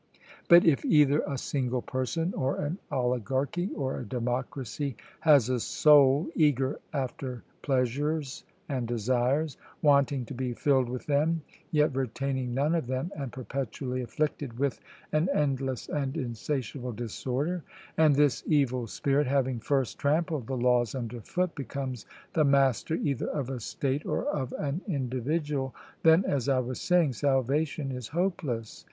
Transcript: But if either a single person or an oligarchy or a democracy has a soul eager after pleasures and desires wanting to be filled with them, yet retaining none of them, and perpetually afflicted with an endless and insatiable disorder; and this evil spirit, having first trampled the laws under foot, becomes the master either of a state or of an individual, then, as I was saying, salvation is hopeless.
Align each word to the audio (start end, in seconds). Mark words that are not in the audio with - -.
But 0.47 0.65
if 0.65 0.83
either 0.83 1.21
a 1.27 1.37
single 1.37 1.83
person 1.83 2.33
or 2.33 2.55
an 2.57 2.79
oligarchy 2.91 3.69
or 3.75 3.99
a 3.99 4.03
democracy 4.03 4.95
has 5.19 5.47
a 5.47 5.59
soul 5.59 6.27
eager 6.33 6.79
after 6.91 7.43
pleasures 7.61 8.43
and 8.67 8.87
desires 8.87 9.57
wanting 9.83 10.25
to 10.25 10.33
be 10.33 10.53
filled 10.55 10.89
with 10.89 11.05
them, 11.05 11.43
yet 11.69 11.95
retaining 11.95 12.51
none 12.55 12.73
of 12.73 12.87
them, 12.87 13.11
and 13.15 13.31
perpetually 13.31 14.01
afflicted 14.01 14.57
with 14.57 14.79
an 15.11 15.29
endless 15.35 15.87
and 15.87 16.17
insatiable 16.17 16.93
disorder; 16.93 17.63
and 17.95 18.15
this 18.15 18.41
evil 18.47 18.87
spirit, 18.87 19.27
having 19.27 19.59
first 19.59 19.99
trampled 19.99 20.47
the 20.47 20.57
laws 20.57 20.95
under 20.95 21.21
foot, 21.21 21.53
becomes 21.53 22.07
the 22.33 22.43
master 22.43 22.95
either 22.95 23.27
of 23.27 23.51
a 23.51 23.59
state 23.59 24.03
or 24.07 24.25
of 24.25 24.51
an 24.53 24.81
individual, 24.87 25.75
then, 26.01 26.25
as 26.25 26.49
I 26.49 26.57
was 26.57 26.81
saying, 26.81 27.13
salvation 27.13 27.91
is 27.91 28.07
hopeless. 28.07 28.79